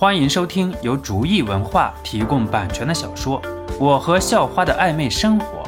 [0.00, 3.42] 欢迎收听由竹意文化提供版权的小说
[3.80, 5.64] 《我和校花的暧昧生活》，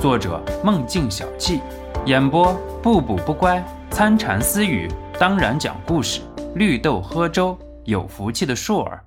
[0.00, 1.60] 作者梦境小憩，
[2.06, 3.60] 演播不补不乖、
[3.90, 6.20] 参禅私语，当然讲故事，
[6.54, 9.02] 绿豆喝粥，有福气的硕儿。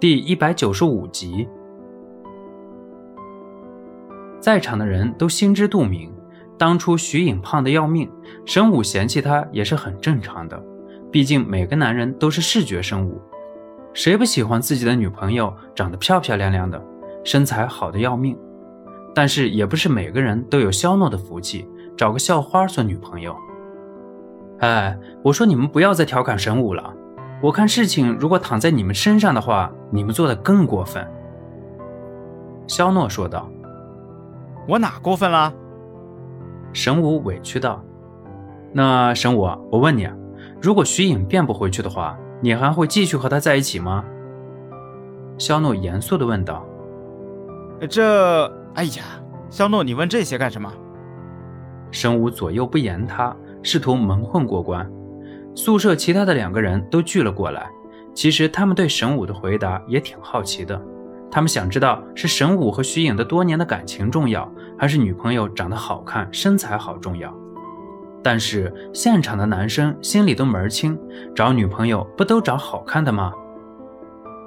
[0.00, 1.46] 第一百九十五集，
[4.40, 6.10] 在场的人都心知肚明，
[6.56, 8.10] 当初徐颖胖的要命，
[8.46, 10.58] 神武嫌弃他也是很正常的。
[11.10, 13.20] 毕竟每个男人都是视觉生物，
[13.92, 16.80] 谁不喜欢自己的女朋友长得漂漂亮亮的，
[17.24, 18.38] 身材好的要命？
[19.12, 23.36] 但是也不是每个人都有肖诺的福气，找个校花做女朋友。
[24.60, 26.94] 哎，我说你们不要再调侃神武了，
[27.42, 31.04] 我看事情如果躺在你们身上的话，你们做的更过分。
[32.68, 33.50] 肖诺说道
[34.68, 35.52] ：“我哪过分了？”
[36.72, 37.82] 神武委屈道
[38.72, 39.40] ：“那神武，
[39.72, 40.08] 我问你。”
[40.60, 44.04] 如果徐颖变不回去的话，你还会继续和他在一起吗？
[45.38, 46.66] 肖诺严肃地问道。
[47.88, 48.46] 这……
[48.74, 49.04] 哎呀，
[49.48, 50.70] 肖诺，你问这些干什么？
[51.90, 54.88] 神武左右不言他，试图蒙混过关。
[55.56, 57.68] 宿舍其他的两个人都聚了过来，
[58.14, 60.80] 其实他们对神武的回答也挺好奇的。
[61.30, 64.46] 他们想知道是神武和徐颖的多年的感情重要，
[64.78, 67.34] 还是女朋友长得好看、身材好重要？
[68.22, 70.98] 但是现场的男生心里都门儿清，
[71.34, 73.32] 找女朋友不都找好看的吗？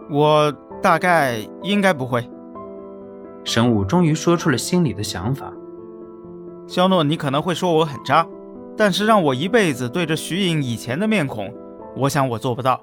[0.09, 2.29] 我大概应该不会。
[3.43, 5.51] 神武终于说出了心里的想法。
[6.67, 8.27] 肖诺，你可能会说我很渣，
[8.77, 11.53] 但是让我一辈子对着徐颖以前的面孔，
[11.97, 12.79] 我想我做不到。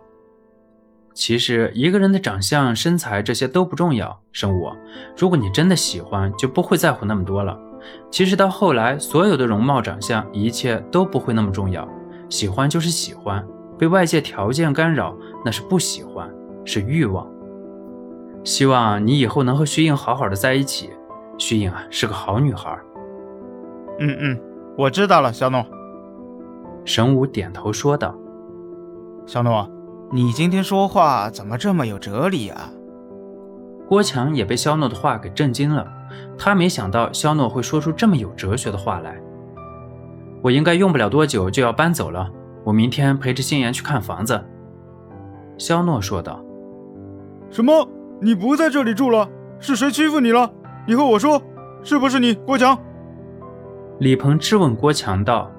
[1.14, 4.70] 其实一个人的长相、身材这些都不重要，神武，
[5.16, 7.58] 如果你真的喜欢，就不会在乎那么多了。
[8.10, 11.88] 其实到后来，所有的容貌、长相，一切都不会那么重要。
[12.28, 13.46] 喜欢就是喜欢，
[13.78, 16.30] 被外界条件干扰，那是不喜欢，
[16.64, 17.26] 是欲望。
[18.44, 20.90] 希望你以后能和徐颖好好的在一起。
[21.38, 22.78] 徐颖啊，是个好女孩。
[23.98, 24.40] 嗯嗯，
[24.76, 25.64] 我知道了，小诺。
[26.84, 28.14] 神武点头说道
[29.26, 29.68] ：“小诺，
[30.10, 32.70] 你今天说话怎么这么有哲理啊？”
[33.90, 35.84] 郭强也被肖诺的话给震惊了。
[36.38, 39.20] 他没想到肖诺会说出这么有哲学的话来。
[40.40, 42.30] 我应该用不了多久就要搬走了，
[42.62, 44.40] 我明天陪着心妍去看房子。”
[45.58, 46.40] 肖诺说道。
[47.50, 47.84] “什么？
[48.22, 49.28] 你不在这里住了？
[49.58, 50.48] 是谁欺负你了？
[50.86, 51.42] 你和我说，
[51.82, 52.78] 是不是你，郭强？”
[53.98, 55.50] 李鹏质问郭强道。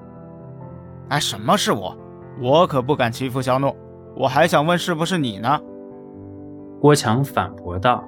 [1.10, 1.94] “哎，什么是我？
[2.40, 3.76] 我可不敢欺负肖诺。
[4.16, 5.60] 我还想问，是不是你呢？”
[6.80, 8.02] 郭强反驳道。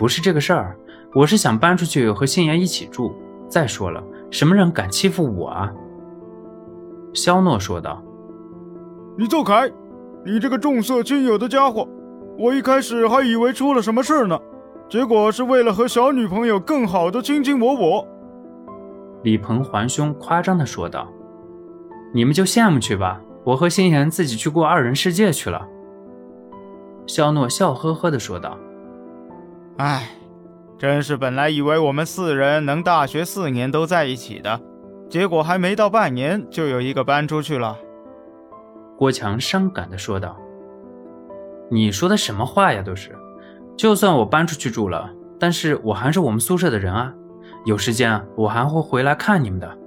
[0.00, 0.74] 不是这个事儿，
[1.12, 3.14] 我是想搬出去和心妍一起住。
[3.50, 5.70] 再说了，什么人敢欺负我啊？
[7.12, 8.02] 肖诺说道。
[9.18, 9.70] 你走开！
[10.24, 11.86] 你这个重色轻友的家伙，
[12.38, 14.40] 我一开始还以为出了什么事呢，
[14.88, 18.08] 结果是为了和小女朋友更好的卿卿我我。
[19.22, 21.06] 李鹏环胸夸张的说道。
[22.14, 25.68] 你们就羡慕去吧，我和心妍自己去过二人世界去了。
[27.06, 28.56] 肖诺笑呵呵的说道。
[29.80, 30.10] 唉，
[30.76, 34.60] 真是本来以为我们四人能大学四年都在一起的，
[35.08, 37.78] 结果还没到半年就有一个搬出去了。
[38.98, 40.36] 郭强伤感地说道
[41.72, 42.82] ：“你说的什么话呀？
[42.82, 43.16] 都是，
[43.74, 47.14] 就算我搬出去住了，但是我还是我们宿舍的人啊，
[47.64, 49.78] 有时间我还会回来看你们的。”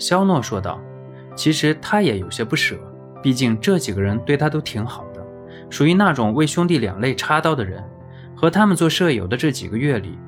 [0.00, 0.80] 肖诺说道
[1.36, 2.74] ：“其实他也有些不舍，
[3.22, 5.24] 毕竟这几个人对他都挺好的，
[5.70, 7.80] 属于那种为兄弟两肋插刀的人。”
[8.44, 10.18] 和他们做舍友的这几个月里，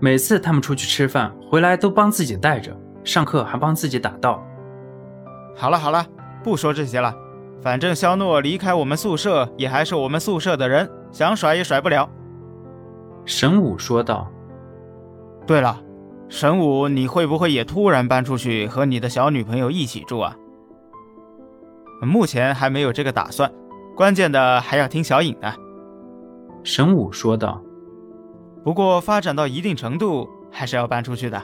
[0.00, 4.44] 每次他们出去吃饭回来都帮自己带着，上课还帮自己打道。
[5.54, 6.04] 好了好了，
[6.42, 7.14] 不说这些了，
[7.62, 12.10] 反正肖诺离开我们宿舍也还是我们宿舍的人，想甩也甩不了。
[13.24, 14.28] 神武说道。
[15.46, 15.80] 对了，
[16.28, 20.34] 神武，你会不会也突然搬出去和你的小女朋友一起住啊？
[22.02, 23.48] 目前还没有这个打算，
[23.94, 25.54] 关键的还要听小颖的。
[26.64, 27.60] 神武说道
[28.62, 31.42] ：“不过发展到一定程度，还是要搬出去的。”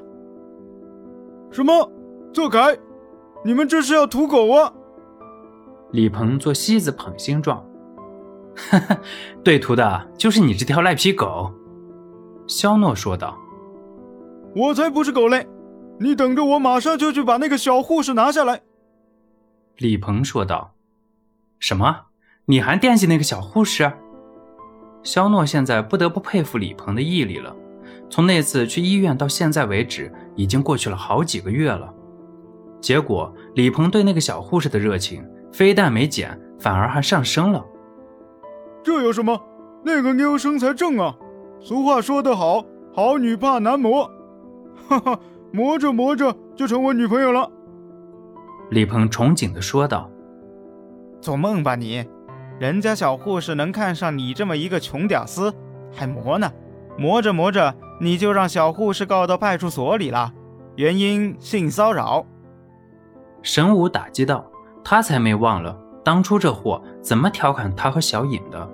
[1.51, 1.91] 什么？
[2.33, 2.79] 做改！
[3.45, 4.73] 你们这是要屠狗啊？
[5.93, 7.65] 李鹏做西子捧心状。
[8.55, 8.99] 哈哈，
[9.43, 11.53] 对图的就是你这条赖皮狗。”
[12.47, 13.37] 肖诺说道。
[14.55, 15.47] “我才不是狗嘞！
[15.99, 18.61] 你等着，我马上就去把那个小护士拿下来。”
[19.79, 20.75] 李鹏说道。
[21.59, 22.07] “什么？
[22.45, 23.93] 你还惦记那个小护士？”
[25.03, 27.55] 肖诺现在不得不佩服李鹏的毅力了。
[28.11, 31.93] 从那次去医院到现在为止，已经过去了好几个月了。
[32.81, 37.65] 结果，李鹏对那个小护士的热情，非但没减，反而还上升了。
[38.83, 39.39] 这有什么？
[39.85, 41.15] 那个妞身材正啊！
[41.61, 42.65] 俗话说得好，
[42.95, 44.11] 好女怕男磨。
[44.89, 45.19] 哈哈，
[45.53, 47.51] 磨着磨着就成我女朋友了。
[48.71, 50.11] 李鹏憧憬地说道
[51.21, 52.05] ：“做梦吧你！
[52.59, 55.55] 人家小护士能看上你这么一个穷屌丝，
[55.93, 56.51] 还磨呢？
[56.97, 60.33] 磨着磨着，你就让小护士告到派出所里了，
[60.75, 62.27] 原因性骚扰。”
[63.43, 64.45] 神武打击道
[64.83, 68.69] ：“他才没忘了当初这货怎么调侃他和小颖的。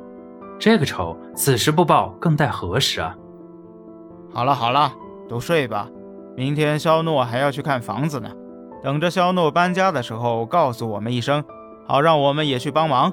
[0.58, 3.14] 这个仇，此时不报更待何时啊！”
[4.32, 4.90] 好了好了，
[5.28, 5.88] 都睡吧。
[6.34, 8.30] 明天肖诺还要去看房子呢，
[8.82, 11.44] 等着肖诺搬家的时候告诉我们一声，
[11.86, 13.12] 好让我们也去帮忙。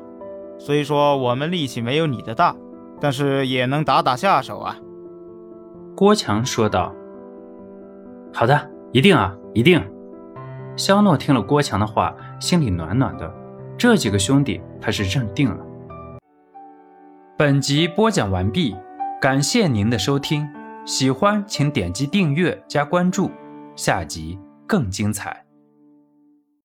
[0.63, 2.55] 虽说我们力气没有你的大，
[2.99, 4.77] 但是也能打打下手啊。”
[5.97, 6.93] 郭强说道。
[8.31, 9.83] “好的，一定啊，一定。”
[10.77, 13.33] 肖诺听了郭强的话，心里暖暖的。
[13.75, 15.65] 这几个兄弟他是认定了。
[17.35, 18.75] 本集播讲完毕，
[19.19, 20.47] 感谢您的收听，
[20.85, 23.31] 喜欢请点击订阅加关注，
[23.75, 24.37] 下集
[24.67, 25.40] 更精彩。